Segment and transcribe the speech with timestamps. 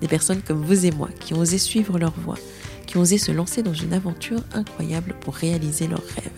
[0.00, 2.38] des personnes comme vous et moi qui ont osé suivre leur voie,
[2.86, 6.30] qui ont osé se lancer dans une aventure incroyable pour réaliser leurs rêves.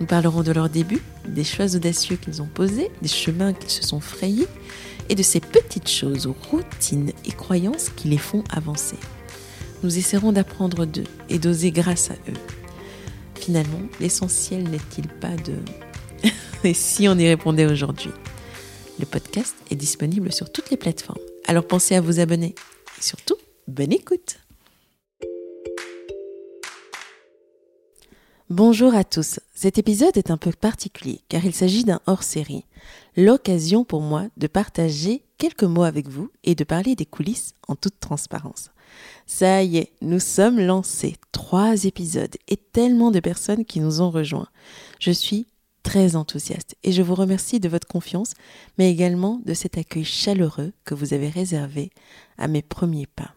[0.00, 3.82] Nous parlerons de leurs débuts, des choix audacieux qu'ils ont posés, des chemins qu'ils se
[3.82, 4.48] sont frayés
[5.08, 8.96] et de ces petites choses, routines et croyances qui les font avancer.
[9.82, 12.38] Nous essaierons d'apprendre d'eux et d'oser grâce à eux.
[13.34, 15.54] Finalement, l'essentiel n'est-il pas de...
[16.64, 18.10] et si on y répondait aujourd'hui?
[18.98, 22.54] Le podcast est disponible sur toutes les plateformes alors pensez à vous abonner.
[22.98, 23.36] Et surtout,
[23.68, 24.38] bonne écoute
[28.50, 29.40] Bonjour à tous.
[29.54, 32.66] Cet épisode est un peu particulier car il s'agit d'un hors-série.
[33.16, 37.74] L'occasion pour moi de partager quelques mots avec vous et de parler des coulisses en
[37.74, 38.70] toute transparence.
[39.26, 41.16] Ça y est, nous sommes lancés.
[41.32, 44.48] Trois épisodes et tellement de personnes qui nous ont rejoints.
[45.00, 45.46] Je suis
[45.84, 48.32] très enthousiaste et je vous remercie de votre confiance,
[48.78, 51.90] mais également de cet accueil chaleureux que vous avez réservé
[52.36, 53.34] à mes premiers pas.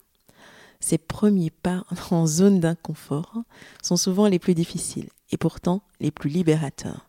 [0.80, 3.38] Ces premiers pas en zone d'inconfort
[3.84, 7.08] sont souvent les plus difficiles et pourtant les plus libérateurs.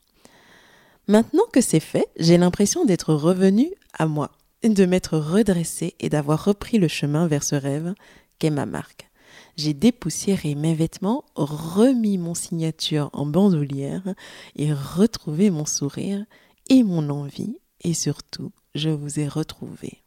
[1.06, 6.44] Maintenant que c'est fait, j'ai l'impression d'être revenu à moi, de m'être redressé et d'avoir
[6.44, 7.94] repris le chemin vers ce rêve
[8.38, 9.07] qu'est ma marque
[9.56, 14.14] j'ai dépoussiéré mes vêtements, remis mon signature en bandoulière
[14.56, 16.24] et retrouvé mon sourire
[16.68, 20.02] et mon envie et surtout, je vous ai retrouvé.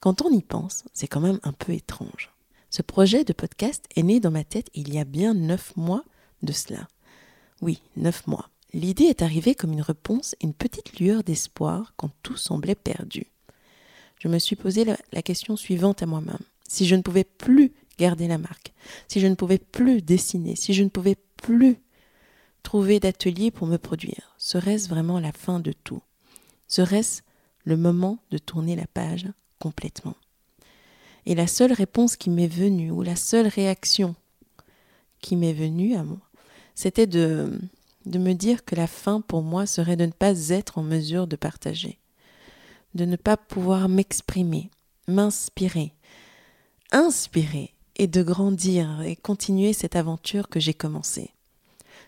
[0.00, 2.30] Quand on y pense, c'est quand même un peu étrange.
[2.70, 6.04] Ce projet de podcast est né dans ma tête il y a bien neuf mois
[6.42, 6.88] de cela.
[7.60, 8.48] Oui, neuf mois.
[8.72, 13.26] L'idée est arrivée comme une réponse, une petite lueur d'espoir quand tout semblait perdu.
[14.18, 16.38] Je me suis posé la, la question suivante à moi-même.
[16.66, 18.72] Si je ne pouvais plus garder la marque,
[19.08, 21.78] si je ne pouvais plus dessiner, si je ne pouvais plus
[22.62, 26.02] trouver d'atelier pour me produire, serait-ce vraiment la fin de tout?
[26.68, 27.22] Serait-ce
[27.64, 30.16] le moment de tourner la page complètement?
[31.26, 34.14] Et la seule réponse qui m'est venue, ou la seule réaction
[35.20, 36.20] qui m'est venue à moi,
[36.74, 37.60] c'était de,
[38.06, 41.26] de me dire que la fin pour moi serait de ne pas être en mesure
[41.26, 42.00] de partager,
[42.94, 44.70] de ne pas pouvoir m'exprimer,
[45.06, 45.94] m'inspirer,
[46.90, 51.30] inspirer et de grandir et continuer cette aventure que j'ai commencée.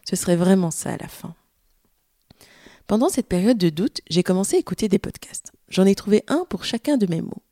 [0.05, 1.37] Ce serait vraiment ça à la fin.
[2.89, 5.53] Pendant cette période de doute, j'ai commencé à écouter des podcasts.
[5.69, 7.45] J'en ai trouvé un pour chacun de mes mots.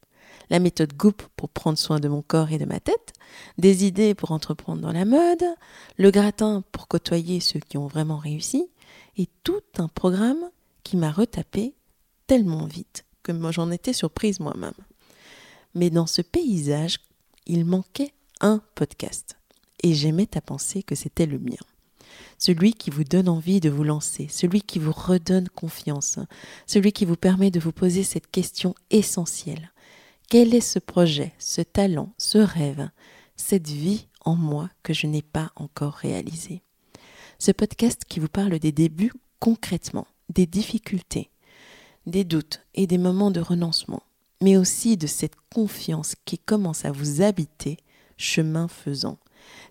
[0.50, 3.12] La méthode Goop pour prendre soin de mon corps et de ma tête,
[3.58, 5.44] des idées pour entreprendre dans la mode,
[5.96, 8.66] le gratin pour côtoyer ceux qui ont vraiment réussi,
[9.18, 10.50] et tout un programme
[10.82, 11.74] qui m'a retapé
[12.26, 14.74] tellement vite que j'en étais surprise moi-même.
[15.76, 16.98] Mais dans ce paysage,
[17.46, 19.36] il manquait un podcast.
[19.82, 21.56] Et j'aimais à penser que c'était le mien.
[22.38, 26.18] Celui qui vous donne envie de vous lancer, celui qui vous redonne confiance,
[26.66, 29.72] celui qui vous permet de vous poser cette question essentielle.
[30.28, 32.90] Quel est ce projet, ce talent, ce rêve,
[33.36, 36.62] cette vie en moi que je n'ai pas encore réalisé
[37.38, 41.30] Ce podcast qui vous parle des débuts concrètement, des difficultés,
[42.06, 44.02] des doutes et des moments de renoncement,
[44.40, 47.78] mais aussi de cette confiance qui commence à vous habiter
[48.22, 49.18] chemin faisant.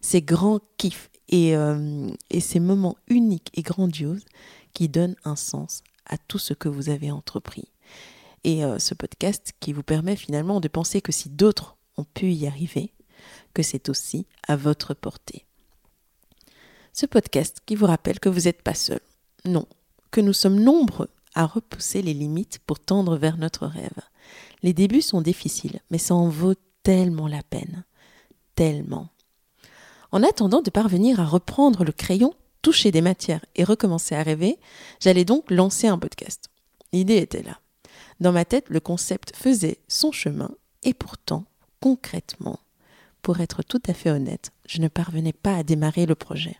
[0.01, 4.25] Ces grands kiffs et, euh, et ces moments uniques et grandioses
[4.73, 7.69] qui donnent un sens à tout ce que vous avez entrepris.
[8.43, 12.33] Et euh, ce podcast qui vous permet finalement de penser que si d'autres ont pu
[12.33, 12.93] y arriver,
[13.53, 15.45] que c'est aussi à votre portée.
[16.93, 18.99] Ce podcast qui vous rappelle que vous n'êtes pas seul.
[19.45, 19.67] Non,
[20.09, 24.01] que nous sommes nombreux à repousser les limites pour tendre vers notre rêve.
[24.63, 27.85] Les débuts sont difficiles, mais ça en vaut tellement la peine
[28.55, 29.09] tellement.
[30.11, 34.59] En attendant de parvenir à reprendre le crayon, toucher des matières et recommencer à rêver,
[34.99, 36.49] j'allais donc lancer un podcast.
[36.93, 37.59] L'idée était là.
[38.19, 40.51] Dans ma tête, le concept faisait son chemin
[40.83, 41.45] et pourtant,
[41.79, 42.59] concrètement,
[43.21, 46.57] pour être tout à fait honnête, je ne parvenais pas à démarrer le projet.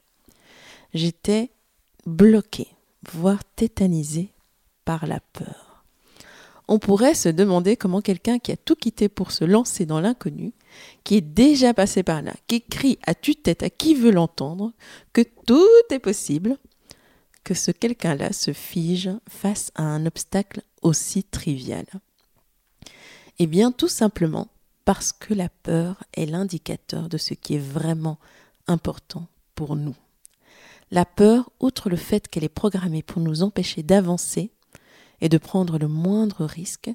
[0.93, 1.51] J'étais
[2.05, 2.67] bloqué,
[3.11, 4.33] voire tétanisé
[4.85, 5.70] par la peur.
[6.67, 10.53] On pourrait se demander comment quelqu'un qui a tout quitté pour se lancer dans l'inconnu,
[11.03, 14.71] qui est déjà passé par là, qui crie à tue-tête à qui veut l'entendre,
[15.13, 16.57] que tout est possible,
[17.43, 21.85] que ce quelqu'un-là se fige face à un obstacle aussi trivial.
[23.39, 24.47] Eh bien, tout simplement
[24.85, 28.17] Parce que la peur est l'indicateur de ce qui est vraiment
[28.67, 29.95] important pour nous.
[30.89, 34.51] La peur, outre le fait qu'elle est programmée pour nous empêcher d'avancer
[35.21, 36.91] et de prendre le moindre risque,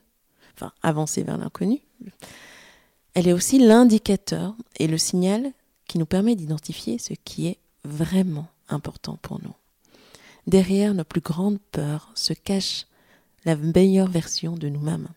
[0.55, 1.81] enfin avancer vers l'inconnu,
[3.15, 5.53] elle est aussi l'indicateur et le signal
[5.89, 9.55] qui nous permet d'identifier ce qui est vraiment important pour nous.
[10.47, 12.87] Derrière nos plus grandes peurs se cache
[13.45, 15.09] la meilleure version de nous-mêmes.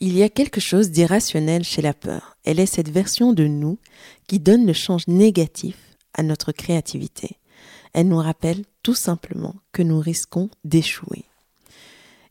[0.00, 2.36] Il y a quelque chose d'irrationnel chez la peur.
[2.44, 3.78] Elle est cette version de nous
[4.26, 5.76] qui donne le change négatif
[6.14, 7.38] à notre créativité.
[7.92, 11.24] Elle nous rappelle tout simplement que nous risquons d'échouer.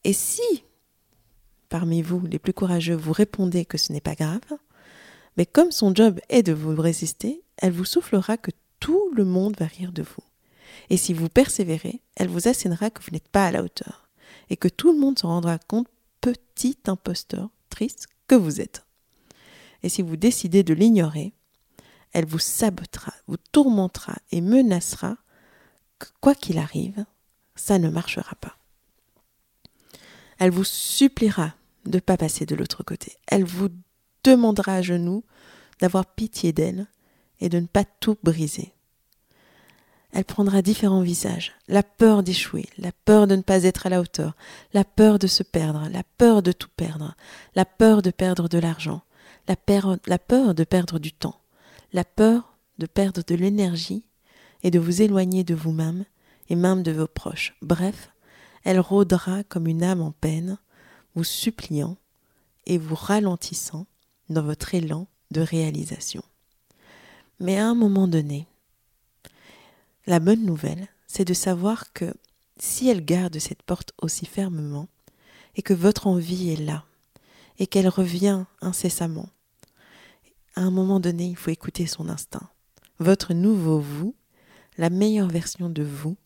[0.04, 0.64] Et si,
[1.70, 4.42] parmi vous, les plus courageux, vous répondez que ce n'est pas grave,
[5.38, 9.56] mais comme son job est de vous résister, elle vous soufflera que tout le monde
[9.60, 10.24] va rire de vous.
[10.90, 14.10] Et si vous persévérez, elle vous assénera que vous n'êtes pas à la hauteur,
[14.50, 15.88] et que tout le monde se rendra compte,
[16.22, 18.86] petit imposteur triste que vous êtes.
[19.84, 21.34] Et si vous décidez de l'ignorer,
[22.14, 25.18] elle vous sabotera, vous tourmentera et menacera
[26.22, 27.06] quoi qu'il arrive,
[27.56, 28.58] ça ne marchera pas.
[30.39, 31.53] Elle vous suppliera
[31.85, 33.18] de ne pas passer de l'autre côté.
[33.27, 33.69] Elle vous
[34.24, 35.24] demandera à genoux
[35.80, 36.88] d'avoir pitié d'elle
[37.39, 38.74] et de ne pas tout briser.
[40.13, 41.53] Elle prendra différents visages.
[41.68, 44.35] La peur d'échouer, la peur de ne pas être à la hauteur,
[44.74, 47.15] la peur de se perdre, la peur de tout perdre,
[47.56, 49.01] la peur de perdre de l'argent,
[49.47, 49.56] la,
[50.06, 51.41] la peur de perdre du temps,
[51.94, 54.03] la peur de perdre de l'énergie
[54.62, 56.06] et de vous éloigner de vous-même
[56.50, 57.56] et même de vos proches.
[57.62, 58.12] Bref,
[58.63, 60.57] elle rôdera comme une âme en peine,
[61.15, 61.98] vous suppliant
[62.65, 63.88] et vous ralentissant
[64.30, 66.24] dans votre élan de réalisation.
[67.39, 68.48] Mais à un moment donné,
[70.06, 72.13] la bonne nouvelle, c'est de savoir que
[72.57, 74.88] si elle garde cette porte aussi fermement,
[75.56, 76.86] et que votre envie est là,
[77.59, 79.30] et qu'elle revient incessamment,
[80.56, 82.50] à un moment donné, il faut écouter son instinct.
[83.00, 84.16] Votre nouveau vous
[84.77, 86.18] la meilleure version de vous,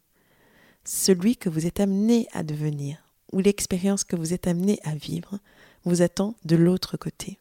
[0.87, 2.97] celui que vous êtes amené à devenir,
[3.33, 5.37] ou l'expérience que vous êtes amené à vivre,
[5.83, 7.39] vous attend de l'autre côté.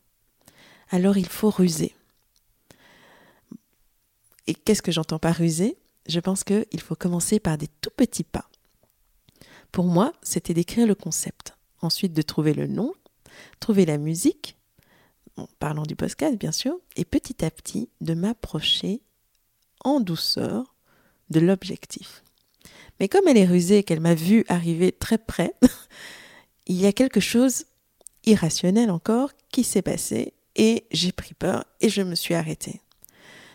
[0.90, 1.94] Alors il faut ruser.
[4.48, 5.76] Et qu'est-ce que j'entends par ruser?
[6.08, 8.48] Je pense qu'il faut commencer par des tout petits pas.
[9.70, 12.94] Pour moi, c'était d'écrire le concept, ensuite de trouver le nom,
[13.60, 14.56] trouver la musique,
[15.36, 19.02] en parlant du podcast bien sûr, et petit à petit de m'approcher
[19.84, 20.74] en douceur
[21.30, 22.24] de l'objectif.
[23.00, 25.54] Mais comme elle est rusée qu'elle m'a vu arriver très près,
[26.66, 27.64] il y a quelque chose
[28.24, 32.80] irrationnel encore qui s'est passé et j'ai pris peur et je me suis arrêtée.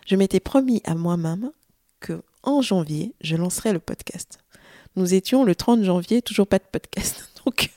[0.08, 1.52] Je m'étais promis à moi-même
[2.00, 4.40] que en janvier, je lancerai le podcast.
[4.96, 7.30] Nous étions le 30 janvier, toujours pas de podcast.
[7.46, 7.72] Donc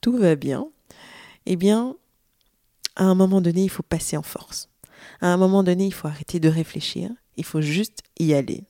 [0.00, 0.66] tout va bien.
[1.46, 1.96] Eh bien,
[2.96, 4.68] à un moment donné, il faut passer en force.
[5.20, 7.10] À un moment donné, il faut arrêter de réfléchir.
[7.36, 8.64] Il faut juste y aller.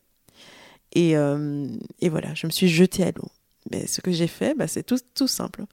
[0.96, 1.68] Euh,
[2.00, 3.28] et, voilà, je me suis jetée à l'eau.
[3.70, 5.64] Mais ce que j'ai fait, bah, c'est tout, simple.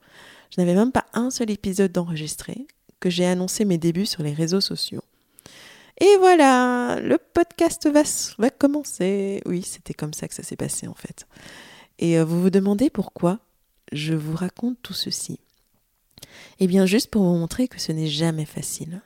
[0.54, 2.66] Je n'avais même pas un seul épisode d'enregistré,
[3.00, 5.02] que j'ai annoncé mes débuts sur les réseaux sociaux.
[6.00, 8.02] Et voilà, le podcast va,
[8.38, 9.42] va commencer.
[9.44, 11.26] Oui, c'était comme ça que ça s'est passé en fait.
[11.98, 13.38] Et euh, vous vous demandez pourquoi
[13.92, 15.40] je vous raconte tout ceci.
[16.58, 19.02] Eh bien, juste pour vous montrer que ce n'est jamais facile,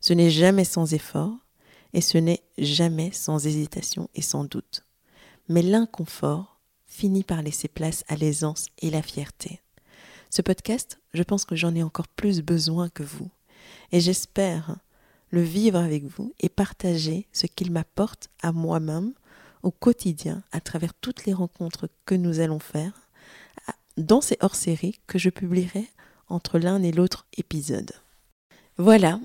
[0.00, 1.32] ce n'est jamais sans effort,
[1.94, 4.84] et ce n'est jamais sans hésitation et sans doute
[5.48, 9.60] mais l'inconfort finit par laisser place à l'aisance et la fierté.
[10.30, 13.30] Ce podcast, je pense que j'en ai encore plus besoin que vous,
[13.92, 14.76] et j'espère
[15.30, 19.12] le vivre avec vous et partager ce qu'il m'apporte à moi-même
[19.62, 22.92] au quotidien à travers toutes les rencontres que nous allons faire
[23.96, 25.88] dans ces hors-séries que je publierai
[26.28, 27.92] entre l'un et l'autre épisode.
[28.76, 29.20] Voilà,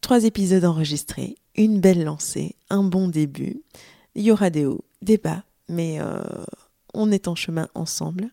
[0.00, 3.62] trois épisodes enregistrés, une belle lancée, un bon début.
[4.14, 6.22] Il y aura des hauts, des bas, mais euh,
[6.94, 8.30] on est en chemin ensemble.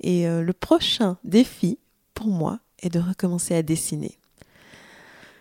[0.00, 1.78] Et euh, le prochain défi
[2.14, 4.18] pour moi est de recommencer à dessiner.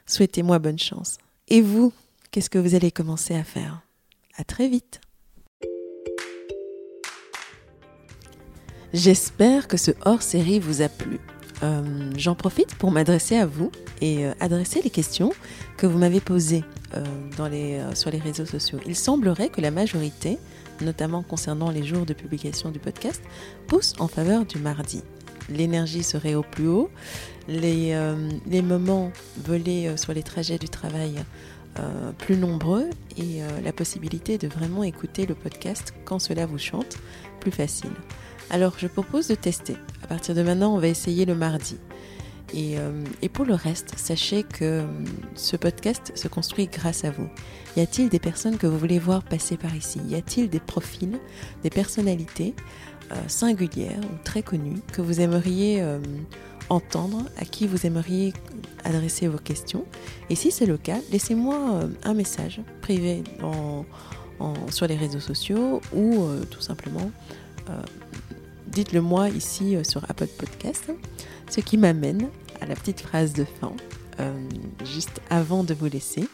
[0.06, 1.18] Souhaitez-moi bonne chance.
[1.48, 1.94] Et vous,
[2.32, 3.82] qu'est-ce que vous allez commencer à faire?
[4.38, 5.02] À très vite.
[8.94, 11.20] J'espère que ce hors-série vous a plu.
[11.64, 13.72] Euh, j'en profite pour m'adresser à vous
[14.02, 15.34] et adresser les questions
[15.76, 16.64] que vous m'avez posées
[17.50, 18.80] les, sur les réseaux sociaux.
[18.86, 20.38] Il semblerait que la majorité
[20.82, 23.22] notamment concernant les jours de publication du podcast,
[23.68, 25.04] pousse en faveur du mardi.
[25.50, 26.90] L'énergie serait au plus haut,
[27.48, 28.30] les, euh,
[28.62, 31.16] moments volés euh, sur les trajets du travail
[31.80, 36.98] euh, plus nombreux et la possibilité de vraiment écouter le podcast quand cela vous chante
[37.40, 37.92] plus facile.
[38.50, 39.76] Alors je propose de tester.
[40.04, 41.78] À partir de maintenant, on va essayer le mardi.
[42.54, 44.86] Et, euh, pour le reste, sachez que euh,
[45.36, 47.28] ce podcast se construit grâce à vous.
[47.76, 50.00] Y a-t-il des personnes que vous voulez voir passer par ici?
[50.08, 51.20] Y a-t-il des profils,
[51.64, 52.56] des personnalités
[53.12, 55.84] euh, singulières ou très connues que vous aimeriez
[56.70, 58.34] entendre, à qui vous aimeriez
[58.86, 59.84] adresser vos questions?
[60.30, 63.24] Et si c'est le cas, laissez-moi un message privé
[64.70, 67.12] sur les réseaux sociaux ou tout simplement
[68.78, 70.92] dites-le moi ici sur Apple Podcast.
[71.50, 72.30] Ce qui m'amène
[72.62, 73.74] à la petite phrase de fin,
[74.20, 74.32] euh,
[74.86, 76.28] juste avant de vous laisser.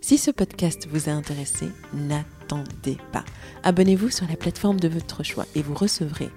[0.00, 3.26] Si ce podcast vous a intéressé, n'attendez pas.
[3.64, 6.30] Abonnez-vous sur la plateforme de votre choix et vous recevrez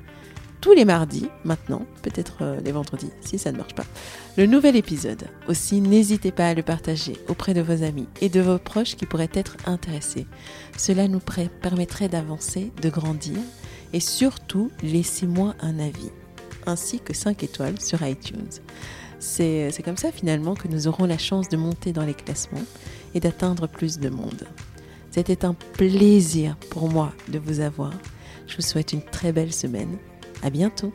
[0.60, 3.86] tous les mardis, maintenant, peut-être euh, les vendredis, si ça ne marche pas,
[4.38, 5.30] le nouvel épisode.
[5.48, 9.06] Aussi, n'hésitez pas à le partager auprès de vos amis et de vos proches qui
[9.06, 10.26] pourraient être intéressés.
[10.78, 11.20] Cela nous
[11.62, 13.38] permettrait d'avancer, de grandir
[13.94, 16.12] et surtout, laissez-moi un avis
[16.66, 18.50] ainsi que 5 étoiles sur iTunes.
[19.20, 22.66] C'est comme ça finalement que nous aurons la chance de monter dans les classements
[23.14, 24.48] et d'atteindre plus de monde.
[25.12, 27.94] C'était un plaisir pour moi de vous avoir.
[28.48, 29.98] Je vous souhaite une très belle semaine.
[30.42, 30.92] À bientôt.